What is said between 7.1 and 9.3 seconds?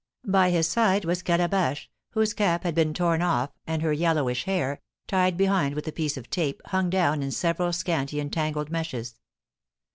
in several scanty and tangled meshes.